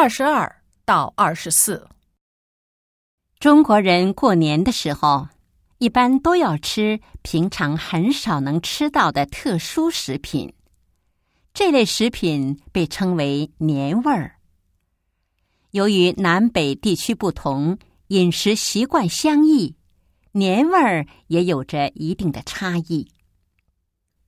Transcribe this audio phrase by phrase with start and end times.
[0.00, 1.86] 二十二到二十四，
[3.38, 5.28] 中国人过年的时候，
[5.76, 10.54] 一般都要吃平常很少能吃到的特殊食品。
[11.52, 14.36] 这类食品被称为年味儿。
[15.72, 17.76] 由于南北地区不同，
[18.06, 19.76] 饮食习惯相异，
[20.32, 23.06] 年味儿也有着一定的差异。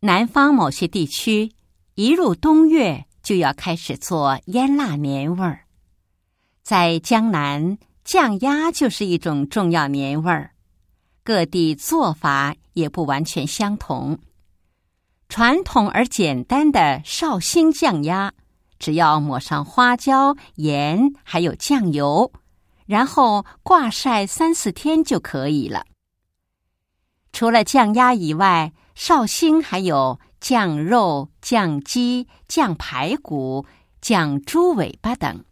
[0.00, 1.52] 南方某些地区，
[1.94, 5.66] 一入冬月就要开始做腌腊年味儿。
[6.62, 10.52] 在江南，酱鸭就是一种重要年味儿。
[11.22, 14.18] 各地做法也不完全相同。
[15.28, 18.32] 传统而简单的绍兴酱鸭，
[18.78, 22.32] 只要抹上花椒、盐，还有酱油，
[22.86, 25.84] 然后挂晒三四天就可以了。
[27.34, 30.18] 除了酱鸭以外，绍兴还有
[30.48, 33.66] 酱肉、酱鸡、酱排骨、
[34.00, 35.44] 酱猪尾巴等。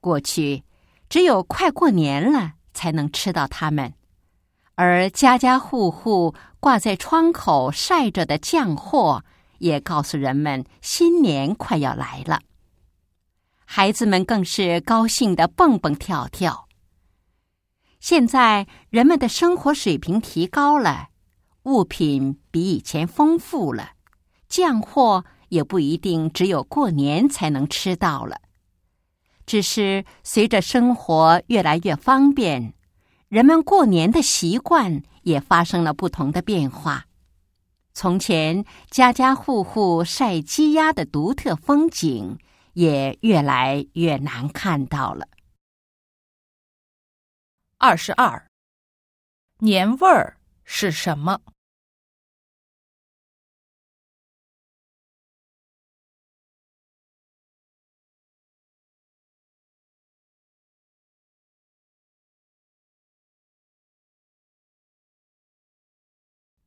[0.00, 0.62] 过去
[1.08, 3.92] 只有快过年了才能吃到它们。
[4.76, 9.24] 而家家户户挂在窗口晒着的酱货，
[9.58, 12.42] 也告诉人们新年快要来了。
[13.64, 16.68] 孩子们更是高兴的蹦蹦跳跳。
[17.98, 21.08] 现在人们的生活水平提高了，
[21.64, 23.92] 物品比以前丰富了，
[24.48, 28.40] 酱货也不一定只有过年才能吃到了。
[29.46, 32.74] 只是随着生活越来越方便。
[33.28, 37.06] 人们过年的习惯也发生了不同的变化。
[37.92, 42.38] 从前家家户户晒鸡鸭的独特风景，
[42.72, 45.28] 也越来越难看到了。
[47.78, 48.50] 二十二，
[49.58, 50.36] 年味儿
[50.72, 51.42] 是什么？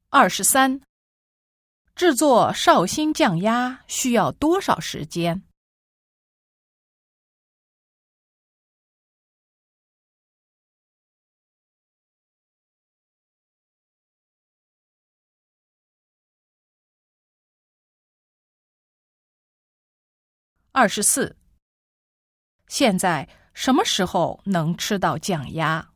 [0.10, 0.82] 二十三，
[1.96, 5.42] 制作绍兴酱鸭需要多少时间？
[20.76, 21.38] 二十四，
[22.68, 25.93] 现在什么时候能吃到酱鸭？